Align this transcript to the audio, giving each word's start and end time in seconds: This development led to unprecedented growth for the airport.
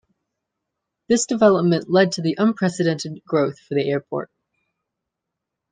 This 1.09 1.27
development 1.27 1.87
led 1.87 2.13
to 2.13 2.35
unprecedented 2.39 3.23
growth 3.23 3.59
for 3.59 3.75
the 3.75 3.87
airport. 3.87 4.31